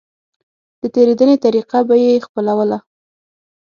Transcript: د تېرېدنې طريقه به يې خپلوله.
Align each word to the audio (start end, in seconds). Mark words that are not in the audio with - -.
د 0.81 0.83
تېرېدنې 0.95 1.35
طريقه 1.45 1.79
به 1.87 1.95
يې 2.03 2.13
خپلوله. 2.25 2.77